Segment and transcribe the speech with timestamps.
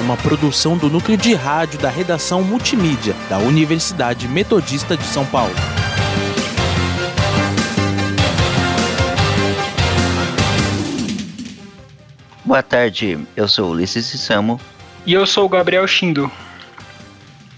[0.00, 5.54] uma produção do núcleo de rádio da redação multimídia da Universidade Metodista de São Paulo.
[12.44, 14.60] Boa tarde, eu sou Ulisses Samo.
[15.04, 16.30] E eu sou o Gabriel Shindo.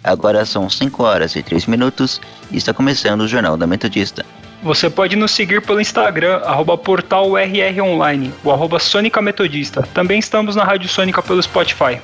[0.03, 2.21] Agora são 5 horas e 3 minutos
[2.51, 4.25] e está começando o Jornal da Metodista.
[4.63, 9.83] Você pode nos seguir pelo Instagram, arroba portal RR Online, ou arroba Sônica Metodista.
[9.95, 12.01] Também estamos na Rádio Sônica pelo Spotify.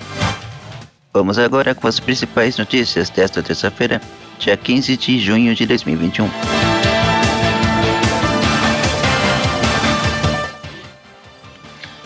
[1.16, 4.00] Vamos agora com as principais notícias desta terça-feira,
[4.36, 6.28] dia 15 de junho de 2021.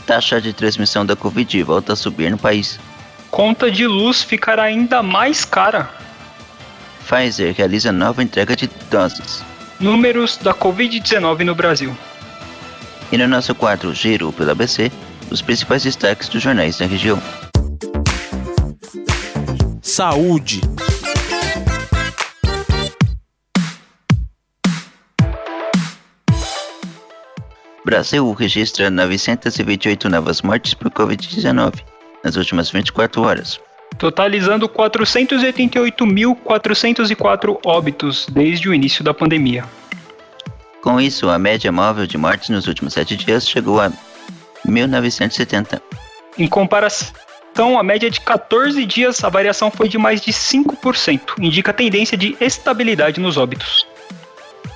[0.07, 2.79] Taxa de transmissão da Covid volta a subir no país.
[3.31, 5.89] Conta de luz ficará ainda mais cara.
[7.07, 9.43] Pfizer realiza nova entrega de doses.
[9.81, 11.97] Números da Covid-19 no Brasil.
[13.11, 14.93] E no nosso quadro Giro pelo ABC,
[15.31, 17.19] os principais destaques dos jornais da região.
[19.99, 20.61] Saúde.
[27.85, 31.83] Brasil registra 928 novas mortes por Covid-19
[32.23, 33.61] nas últimas 24 horas,
[33.99, 39.65] totalizando 488.404 óbitos desde o início da pandemia.
[40.81, 43.91] Com isso, a média móvel de mortes nos últimos sete dias chegou a
[44.65, 45.83] 1.970.
[46.39, 47.13] Em comparação
[47.59, 52.17] à média de 14 dias, a variação foi de mais de 5%, indica a tendência
[52.17, 53.85] de estabilidade nos óbitos.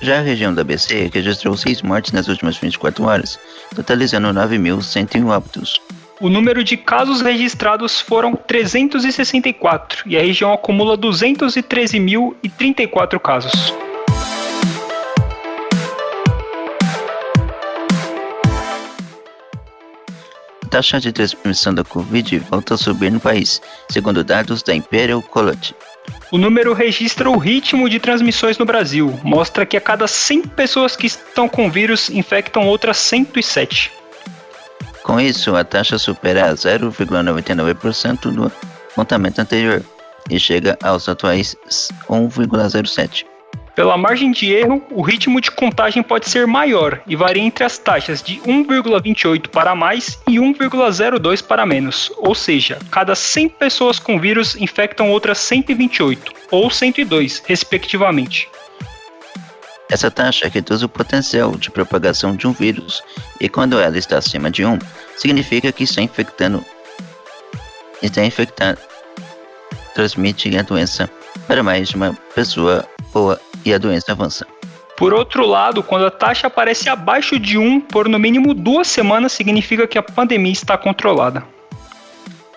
[0.01, 3.39] Já a região da BC registrou seis mortes nas últimas 24 horas,
[3.73, 5.79] totalizando 9.101 óbitos.
[6.19, 13.73] O número de casos registrados foram 364 e a região acumula 213.034 casos.
[20.73, 23.61] Taxa de transmissão da Covid volta a subir no país,
[23.91, 25.75] segundo dados da Imperial College.
[26.31, 29.19] O número registra o ritmo de transmissões no Brasil.
[29.23, 33.91] Mostra que a cada 100 pessoas que estão com vírus infectam outras 107.
[35.03, 38.51] Com isso, a taxa supera 0,99% do
[38.97, 39.83] montamento anterior
[40.27, 41.55] e chega aos atuais
[42.09, 43.32] 1,07%.
[43.75, 47.77] Pela margem de erro, o ritmo de contagem pode ser maior e varia entre as
[47.79, 54.19] taxas de 1,28 para mais e 1,02 para menos, ou seja, cada 100 pessoas com
[54.19, 58.47] vírus infectam outras 128 ou 102, respectivamente.
[59.89, 63.03] Essa taxa reduz o potencial de propagação de um vírus
[63.41, 64.77] e quando ela está acima de 1,
[65.17, 66.63] significa que está infectando
[68.01, 68.79] está infectado
[69.93, 71.09] transmite a doença
[71.47, 74.45] para mais de uma pessoa ou e a doença avança.
[74.97, 79.31] Por outro lado, quando a taxa aparece abaixo de 1 por no mínimo duas semanas,
[79.31, 81.43] significa que a pandemia está controlada.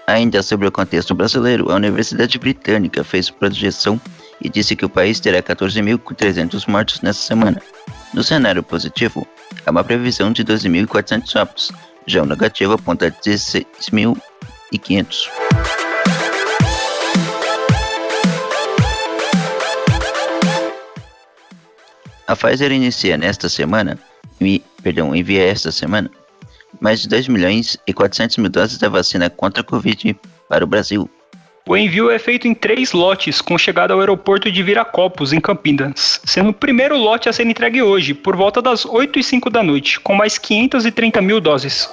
[0.06, 4.00] Ainda sobre o contexto brasileiro, a Universidade Britânica fez projeção
[4.40, 7.60] e disse que o país terá 14.300 mortos nessa semana.
[8.14, 9.26] No cenário positivo,
[9.64, 11.72] há uma previsão de 12.400 óbitos,
[12.06, 15.28] já o negativo aponta 16.500.
[22.26, 23.98] A Pfizer inicia nesta semana,
[24.40, 26.10] e, perdão, envia esta semana,
[26.80, 30.16] mais de 2 milhões e 400 mil doses da vacina contra a Covid
[30.48, 31.08] para o Brasil.
[31.68, 36.20] O envio é feito em três lotes, com chegada ao aeroporto de Viracopos, em Campinas,
[36.24, 39.62] sendo o primeiro lote a ser entregue hoje, por volta das 8 e 5 da
[39.62, 41.88] noite, com mais 530 mil doses.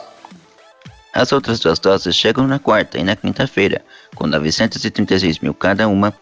[1.13, 3.83] As outras duas doses chegam na quarta e na quinta-feira,
[4.15, 6.13] com 936 mil cada uma,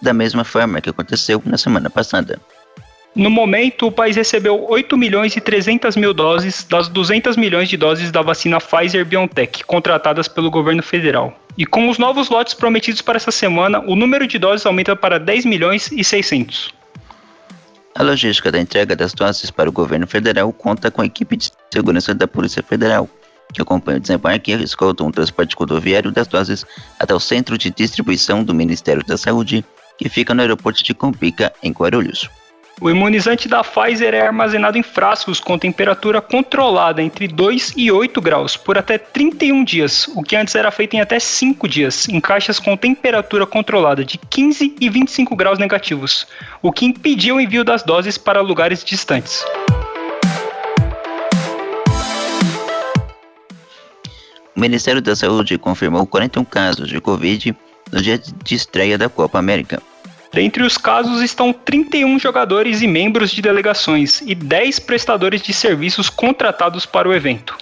[0.00, 2.38] da mesma forma que aconteceu na semana passada.
[3.14, 7.76] No momento, o país recebeu 8 milhões e 300 mil doses das 200 milhões de
[7.76, 11.38] doses da vacina Pfizer-BioNTech, contratadas pelo governo federal.
[11.58, 15.18] E com os novos lotes prometidos para essa semana, o número de doses aumenta para
[15.18, 16.72] 10 milhões e 600.
[17.94, 21.50] A logística da entrega das doses para o governo federal conta com a equipe de
[21.70, 23.06] segurança da Polícia Federal,
[23.52, 26.64] que acompanha o desembarque e escolta um transporte rodoviário das doses
[26.98, 29.62] até o centro de distribuição do Ministério da Saúde,
[29.98, 32.30] que fica no aeroporto de Compica, em Guarulhos.
[32.82, 38.20] O imunizante da Pfizer é armazenado em frascos com temperatura controlada entre 2 e 8
[38.20, 42.20] graus por até 31 dias, o que antes era feito em até 5 dias, em
[42.20, 46.26] caixas com temperatura controlada de 15 e 25 graus negativos,
[46.60, 49.44] o que impediu o envio das doses para lugares distantes.
[54.56, 57.54] O Ministério da Saúde confirmou 41 casos de Covid
[57.92, 59.80] no dia de estreia da Copa América.
[60.32, 66.08] Dentre os casos estão 31 jogadores e membros de delegações e 10 prestadores de serviços
[66.08, 67.54] contratados para o evento.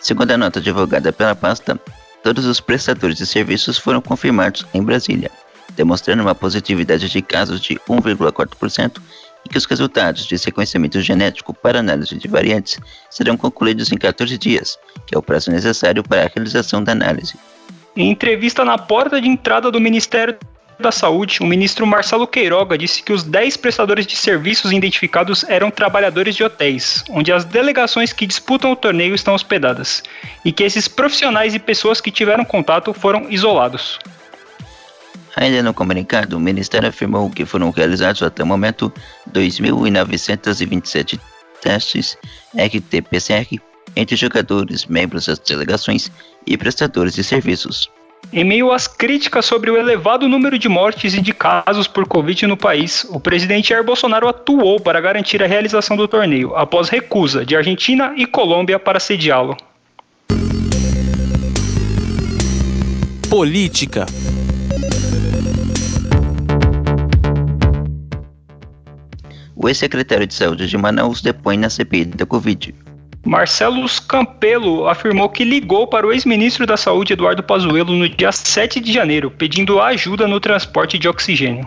[0.00, 1.80] Segundo a nota divulgada pela pasta,
[2.20, 5.30] todos os prestadores de serviços foram confirmados em Brasília,
[5.76, 9.00] demonstrando uma positividade de casos de 1,4%
[9.46, 14.36] e que os resultados de sequenciamento genético para análise de variantes serão concluídos em 14
[14.36, 14.76] dias,
[15.06, 17.34] que é o prazo necessário para a realização da análise.
[17.94, 20.36] Em entrevista na porta de entrada do Ministério
[20.78, 25.70] da Saúde, o ministro Marcelo Queiroga disse que os 10 prestadores de serviços identificados eram
[25.70, 30.02] trabalhadores de hotéis, onde as delegações que disputam o torneio estão hospedadas,
[30.44, 33.98] e que esses profissionais e pessoas que tiveram contato foram isolados.
[35.36, 38.92] Ainda no comunicado, o Ministério afirmou que foram realizados até o momento
[39.32, 41.18] 2.927
[41.60, 42.16] testes
[42.56, 43.60] RT-PCR
[43.96, 46.10] entre jogadores, membros das delegações
[46.46, 47.90] e prestadores de serviços.
[48.32, 52.46] Em meio às críticas sobre o elevado número de mortes e de casos por Covid
[52.46, 57.44] no país, o presidente Jair Bolsonaro atuou para garantir a realização do torneio, após recusa
[57.44, 59.56] de Argentina e Colômbia para sediá-lo.
[63.30, 64.04] Política.
[69.56, 72.74] O ex-secretário de Saúde de Manaus depõe na CPI da Covid.
[73.26, 78.80] Marcelo Campelo afirmou que ligou para o ex-ministro da Saúde Eduardo Pazuello no dia 7
[78.80, 81.66] de janeiro, pedindo ajuda no transporte de oxigênio.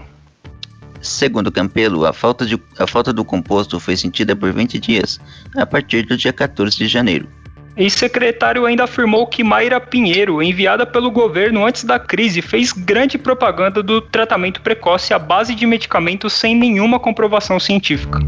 [1.02, 5.20] Segundo Campelo, a falta, de, a falta do composto foi sentida por 20 dias,
[5.56, 7.28] a partir do dia 14 de janeiro.
[7.76, 13.82] Ex-secretário ainda afirmou que Mayra Pinheiro, enviada pelo governo antes da crise, fez grande propaganda
[13.82, 18.20] do tratamento precoce à base de medicamentos sem nenhuma comprovação científica.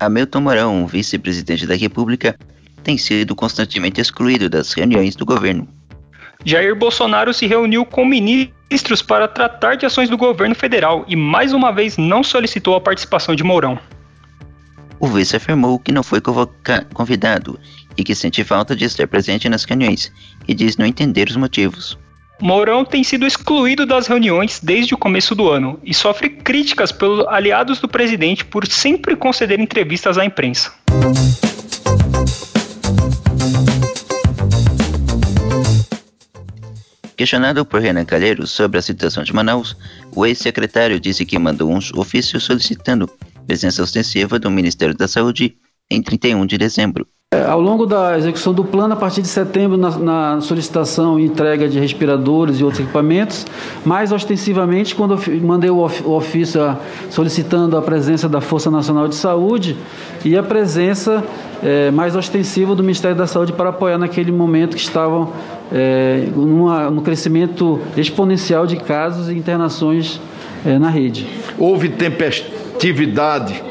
[0.00, 2.38] Hamilton Mourão, vice-presidente da República,
[2.82, 5.68] tem sido constantemente excluído das reuniões do governo.
[6.44, 11.52] Jair Bolsonaro se reuniu com ministros para tratar de ações do governo federal e mais
[11.52, 13.78] uma vez não solicitou a participação de Mourão.
[15.00, 16.20] O vice afirmou que não foi
[16.94, 17.58] convidado
[17.96, 20.12] e que sente falta de estar presente nas reuniões
[20.46, 21.98] e diz não entender os motivos.
[22.40, 27.26] Mourão tem sido excluído das reuniões desde o começo do ano e sofre críticas pelos
[27.26, 30.72] aliados do presidente por sempre conceder entrevistas à imprensa.
[37.16, 39.76] Questionado por Renan Calheiros sobre a situação de Manaus,
[40.14, 43.10] o ex-secretário disse que mandou um ofício solicitando
[43.44, 45.56] presença ostensiva do Ministério da Saúde
[45.90, 47.04] em 31 de dezembro.
[47.30, 51.26] É, ao longo da execução do plano, a partir de setembro, na, na, solicitação e
[51.26, 53.44] entrega de respiradores e outros equipamentos,
[53.84, 56.74] mais ostensivamente, quando eu mandei o ofício
[57.10, 59.76] solicitando a presença da Força Nacional de Saúde
[60.24, 61.22] e a presença
[61.62, 65.30] é, mais ostensiva do Ministério da Saúde para apoiar naquele momento que estavam
[65.70, 70.18] é, numa, no crescimento exponencial de casos e internações
[70.64, 71.26] é, na rede.
[71.58, 73.62] Houve tempestividade?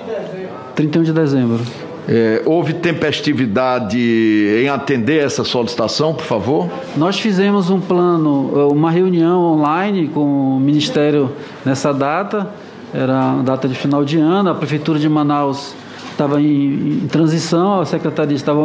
[0.76, 1.87] 31 de dezembro.
[2.10, 6.70] É, houve tempestividade em atender essa solicitação, por favor?
[6.96, 11.30] Nós fizemos um plano, uma reunião online com o Ministério
[11.66, 12.50] nessa data,
[12.94, 15.76] era uma data de final de ano, a Prefeitura de Manaus
[16.12, 18.62] estava em, em transição, a Secretaria estava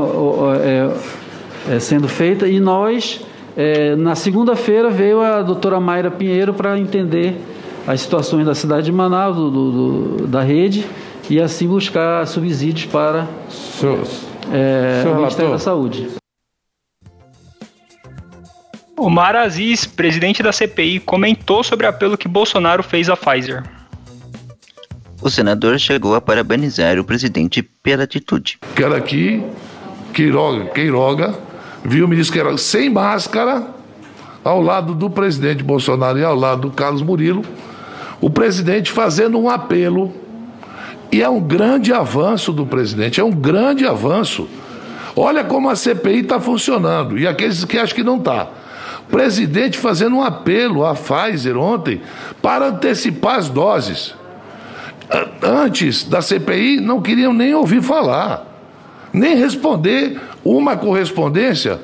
[0.63, 2.47] é, é, sendo feita.
[2.47, 3.21] E nós,
[3.99, 7.37] na segunda-feira, veio a doutora Mayra Pinheiro para entender
[7.89, 10.87] as situações da cidade de Manaus, do, do, da rede
[11.29, 14.07] e assim buscar subsídios para senhor,
[14.53, 16.09] é, o Ministério da Saúde.
[18.97, 23.65] O Mar Aziz, presidente da CPI, comentou sobre o apelo que Bolsonaro fez à Pfizer.
[25.21, 28.59] O senador chegou a parabenizar o presidente pela atitude.
[28.77, 29.43] Quero aqui,
[30.13, 31.35] Queiroga, Queiroga
[31.85, 33.67] viu o ministro Queiroga sem máscara,
[34.45, 37.43] ao lado do presidente Bolsonaro e ao lado do Carlos Murilo,
[38.21, 40.13] o presidente fazendo um apelo
[41.13, 44.49] e é um grande avanço do presidente, é um grande avanço.
[45.15, 48.49] Olha como a CPI está funcionando, e aqueles que acham que não está.
[49.11, 52.01] Presidente fazendo um apelo à Pfizer ontem
[52.41, 54.15] para antecipar as doses.
[55.43, 58.47] Antes da CPI, não queriam nem ouvir falar,
[59.13, 61.79] nem responder uma correspondência.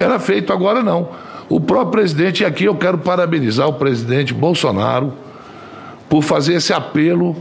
[0.00, 1.10] Era feito agora não.
[1.48, 5.12] O próprio presidente, e aqui eu quero parabenizar o presidente Bolsonaro
[6.08, 7.36] por fazer esse apelo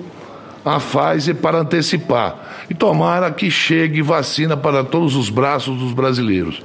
[0.68, 2.66] à Pfizer para antecipar.
[2.70, 6.62] E tomara que chegue vacina para todos os braços dos brasileiros.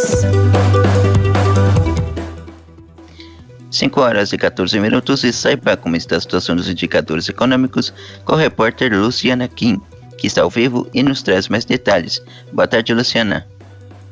[3.74, 7.92] 5 horas e 14 minutos e saiba como está a situação dos indicadores econômicos
[8.24, 9.82] com o repórter Luciana Kim,
[10.16, 12.22] que está ao vivo e nos traz mais detalhes.
[12.52, 13.48] Boa tarde, Luciana.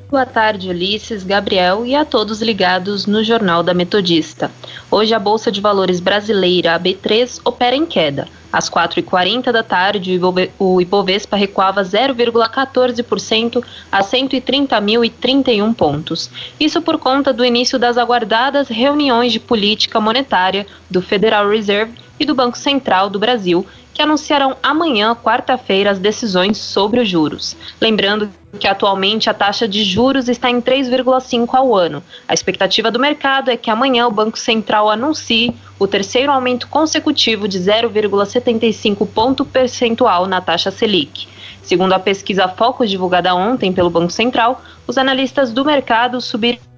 [0.10, 4.50] Boa tarde, Ulisses, Gabriel e a todos ligados no Jornal da Metodista.
[4.90, 8.28] Hoje a Bolsa de Valores brasileira, a B3, opera em queda.
[8.52, 10.20] Às 4h40 da tarde,
[10.60, 16.30] o Ibovespa recuava 0,14% a 130.031 pontos.
[16.60, 22.26] Isso por conta do início das aguardadas reuniões de política monetária do Federal Reserve e
[22.26, 27.56] do Banco Central do Brasil, que anunciarão amanhã, quarta-feira, as decisões sobre os juros.
[27.80, 28.30] Lembrando
[28.60, 32.04] que atualmente a taxa de juros está em 3,5 ao ano.
[32.28, 37.48] A expectativa do mercado é que amanhã o Banco Central anuncie o terceiro aumento consecutivo
[37.48, 41.28] de 0,75 ponto percentual na taxa Selic.
[41.64, 46.71] Segundo a pesquisa Focus divulgada ontem pelo Banco Central, os analistas do mercado subiram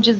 [0.00, 0.12] de,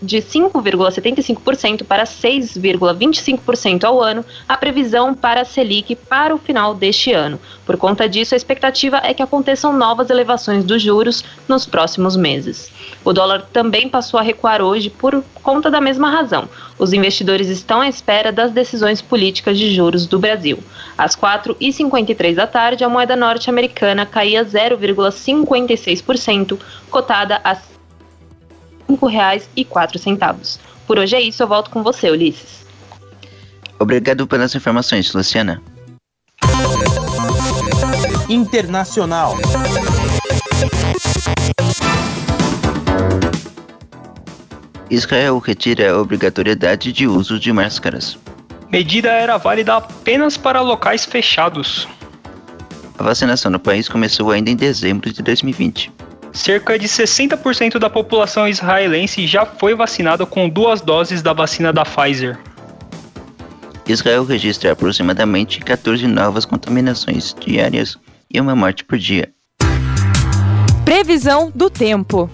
[0.00, 7.12] de 5,75% para 6,25% ao ano a previsão para a Selic para o final deste
[7.12, 7.38] ano.
[7.66, 12.70] Por conta disso, a expectativa é que aconteçam novas elevações dos juros nos próximos meses.
[13.04, 16.48] O dólar também passou a recuar hoje por conta da mesma razão.
[16.78, 20.60] Os investidores estão à espera das decisões políticas de juros do Brasil.
[20.96, 26.56] Às 4h53 da tarde, a moeda norte-americana caía 0,56%,
[26.90, 27.56] cotada a
[28.96, 30.58] 5,04.
[30.86, 32.66] Por hoje é isso, eu volto com você, Ulisses.
[33.78, 35.62] Obrigado pelas informações, Luciana.
[38.28, 39.36] Internacional.
[44.90, 48.18] Israel retira a obrigatoriedade de uso de máscaras.
[48.70, 51.88] Medida era válida apenas para locais fechados.
[52.98, 55.92] A vacinação no país começou ainda em dezembro de 2020.
[56.32, 61.84] Cerca de 60% da população israelense já foi vacinada com duas doses da vacina da
[61.84, 62.38] Pfizer.
[63.86, 67.98] Israel registra aproximadamente 14 novas contaminações diárias
[68.32, 69.30] e uma morte por dia.
[70.84, 72.30] Previsão do tempo.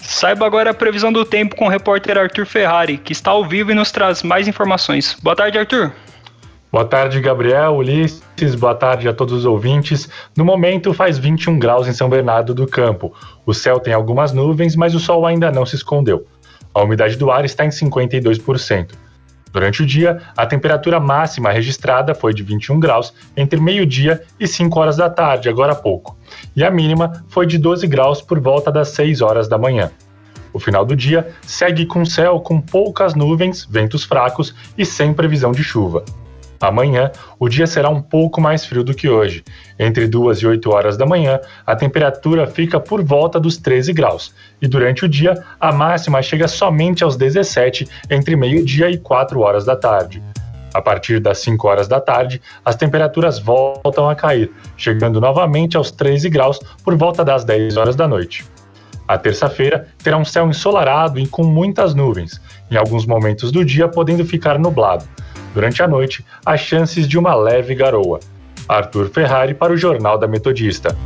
[0.00, 3.72] Saiba agora a previsão do tempo com o repórter Arthur Ferrari, que está ao vivo
[3.72, 5.16] e nos traz mais informações.
[5.22, 5.92] Boa tarde, Arthur.
[6.72, 10.08] Boa tarde, Gabriel, Ulisses, boa tarde a todos os ouvintes.
[10.34, 13.12] No momento faz 21 graus em São Bernardo do Campo.
[13.44, 16.24] O céu tem algumas nuvens, mas o sol ainda não se escondeu.
[16.72, 18.92] A umidade do ar está em 52%.
[19.52, 24.80] Durante o dia, a temperatura máxima registrada foi de 21 graus entre meio-dia e 5
[24.80, 26.16] horas da tarde, agora há pouco,
[26.56, 29.90] e a mínima foi de 12 graus por volta das 6 horas da manhã.
[30.54, 35.52] O final do dia segue com céu com poucas nuvens, ventos fracos e sem previsão
[35.52, 36.02] de chuva.
[36.62, 39.42] Amanhã, o dia será um pouco mais frio do que hoje.
[39.76, 44.32] Entre 2 e 8 horas da manhã, a temperatura fica por volta dos 13 graus,
[44.60, 49.64] e durante o dia, a máxima chega somente aos 17 entre meio-dia e 4 horas
[49.64, 50.22] da tarde.
[50.72, 55.90] A partir das 5 horas da tarde, as temperaturas voltam a cair, chegando novamente aos
[55.90, 58.44] 13 graus por volta das 10 horas da noite.
[59.08, 62.40] A terça-feira terá um céu ensolarado e com muitas nuvens,
[62.70, 65.04] em alguns momentos do dia podendo ficar nublado.
[65.54, 68.20] Durante a noite, há chances de uma leve garoa.
[68.68, 70.96] Arthur Ferrari para o Jornal da Metodista.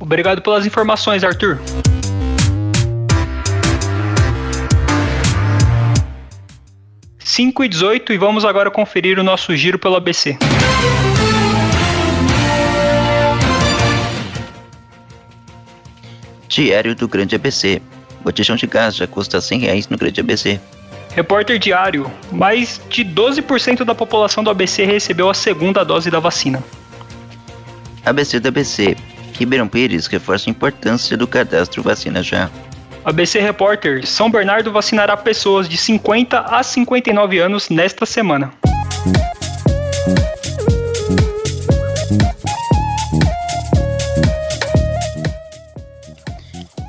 [0.00, 1.60] Obrigado pelas informações, Arthur.
[7.18, 10.36] Cinco e 18 e vamos agora conferir o nosso giro pelo ABC.
[16.48, 17.80] Diário do Grande ABC.
[18.22, 20.60] Botijão de gás já custa 100 reais no Grande ABC.
[21.14, 22.10] Repórter Diário.
[22.30, 26.62] Mais de 12% da população do ABC recebeu a segunda dose da vacina.
[28.04, 28.96] ABC do ABC.
[29.34, 32.50] Ribeirão Pires reforça a importância do cadastro vacina já.
[33.04, 34.06] ABC Repórter.
[34.06, 38.50] São Bernardo vacinará pessoas de 50 a 59 anos nesta semana.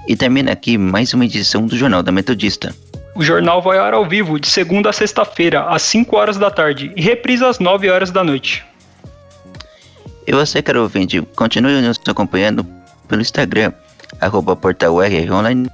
[0.08, 2.74] E termina aqui mais uma edição do Jornal da Metodista.
[3.16, 6.50] O jornal vai ao ar ao vivo de segunda a sexta-feira, às 5 horas da
[6.50, 8.66] tarde, e reprisa às 9 horas da noite.
[10.26, 12.66] E você, caro ouvinte, continue nos acompanhando
[13.08, 13.72] pelo Instagram,
[14.20, 15.70] arroba portalrronline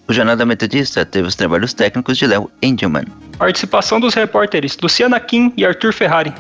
[0.08, 3.06] O Jornal da Metodista teve os trabalhos técnicos de Léo Engelman.
[3.38, 6.34] Participação dos repórteres Luciana Kim e Arthur Ferrari.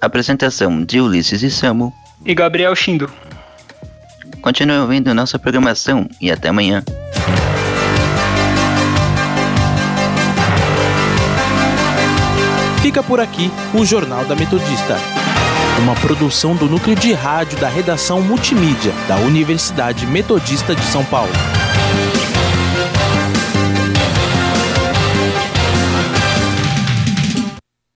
[0.00, 1.92] Apresentação de Ulisses e Samu.
[2.24, 3.10] E Gabriel Shindo.
[4.48, 6.82] Continue ouvindo nossa programação e até amanhã.
[12.80, 14.96] Fica por aqui o Jornal da Metodista.
[15.82, 21.57] Uma produção do núcleo de rádio da redação multimídia da Universidade Metodista de São Paulo.